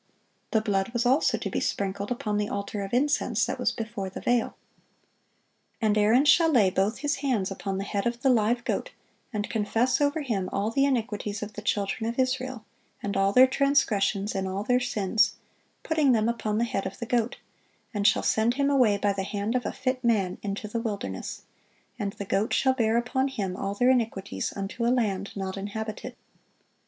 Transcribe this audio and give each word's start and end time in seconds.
The 0.49 0.61
blood 0.61 0.93
was 0.93 1.05
also 1.05 1.37
to 1.37 1.47
be 1.47 1.59
sprinkled 1.59 2.09
upon 2.09 2.37
the 2.37 2.49
altar 2.49 2.81
of 2.81 2.91
incense, 2.91 3.45
that 3.45 3.59
was 3.59 3.71
before 3.71 4.09
the 4.09 4.19
veil. 4.19 4.55
"And 5.79 5.95
Aaron 5.95 6.25
shall 6.25 6.49
lay 6.49 6.71
both 6.71 6.97
his 6.97 7.17
hands 7.17 7.51
upon 7.51 7.77
the 7.77 7.83
head 7.83 8.07
of 8.07 8.23
the 8.23 8.29
live 8.31 8.63
goat, 8.65 8.89
and 9.31 9.47
confess 9.47 10.01
over 10.01 10.21
him 10.21 10.49
all 10.51 10.71
the 10.71 10.85
iniquities 10.85 11.43
of 11.43 11.53
the 11.53 11.61
children 11.61 12.09
of 12.09 12.17
Israel, 12.17 12.65
and 13.03 13.15
all 13.15 13.31
their 13.31 13.45
transgressions 13.45 14.33
in 14.33 14.47
all 14.47 14.63
their 14.63 14.79
sins, 14.79 15.35
putting 15.83 16.13
them 16.13 16.27
upon 16.27 16.57
the 16.57 16.63
head 16.63 16.87
of 16.87 16.97
the 16.97 17.05
goat, 17.05 17.37
and 17.93 18.07
shall 18.07 18.23
send 18.23 18.55
him 18.55 18.71
away 18.71 18.97
by 18.97 19.13
the 19.13 19.21
hand 19.21 19.53
of 19.53 19.67
a 19.67 19.71
fit 19.71 20.03
man 20.03 20.39
into 20.41 20.67
the 20.67 20.79
wilderness: 20.81 21.43
and 21.99 22.13
the 22.13 22.25
goat 22.25 22.55
shall 22.55 22.73
bear 22.73 22.97
upon 22.97 23.27
him 23.27 23.55
all 23.55 23.75
their 23.75 23.91
iniquities 23.91 24.51
unto 24.57 24.83
a 24.83 24.89
land 24.89 25.29
not 25.35 25.55
inhabited." 25.57 26.15